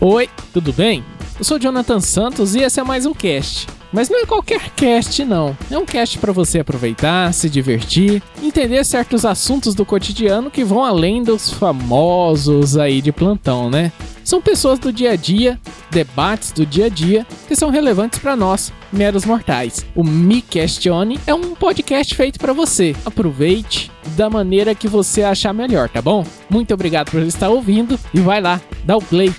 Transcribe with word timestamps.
Oi, 0.00 0.30
tudo 0.52 0.72
bem? 0.72 1.02
Eu 1.36 1.44
sou 1.44 1.58
Jonathan 1.58 1.98
Santos 1.98 2.54
e 2.54 2.60
esse 2.60 2.78
é 2.78 2.84
mais 2.84 3.04
um 3.04 3.12
cast. 3.12 3.66
Mas 3.92 4.08
não 4.08 4.20
é 4.20 4.26
qualquer 4.26 4.70
cast, 4.76 5.24
não. 5.24 5.56
É 5.68 5.76
um 5.76 5.84
cast 5.84 6.18
para 6.18 6.30
você 6.30 6.60
aproveitar, 6.60 7.34
se 7.34 7.50
divertir, 7.50 8.22
entender 8.40 8.84
certos 8.84 9.24
assuntos 9.24 9.74
do 9.74 9.84
cotidiano 9.84 10.52
que 10.52 10.62
vão 10.62 10.84
além 10.84 11.24
dos 11.24 11.50
famosos 11.50 12.76
aí 12.76 13.02
de 13.02 13.10
plantão, 13.10 13.68
né? 13.68 13.90
São 14.22 14.40
pessoas 14.40 14.78
do 14.78 14.92
dia 14.92 15.12
a 15.12 15.16
dia, 15.16 15.58
debates 15.90 16.52
do 16.52 16.64
dia 16.64 16.86
a 16.86 16.88
dia 16.88 17.26
que 17.48 17.56
são 17.56 17.68
relevantes 17.68 18.20
para 18.20 18.36
nós, 18.36 18.72
meros 18.92 19.24
mortais. 19.24 19.84
O 19.96 20.04
Me 20.04 20.42
Questione 20.42 21.18
é 21.26 21.34
um 21.34 21.56
podcast 21.56 22.14
feito 22.14 22.38
para 22.38 22.52
você. 22.52 22.94
Aproveite 23.04 23.90
da 24.16 24.30
maneira 24.30 24.76
que 24.76 24.86
você 24.86 25.24
achar 25.24 25.52
melhor, 25.52 25.88
tá 25.88 26.00
bom? 26.00 26.24
Muito 26.48 26.72
obrigado 26.72 27.10
por 27.10 27.22
estar 27.22 27.48
ouvindo 27.48 27.98
e 28.14 28.20
vai 28.20 28.40
lá, 28.40 28.60
dá 28.84 28.96
o 28.96 29.02
play. 29.02 29.34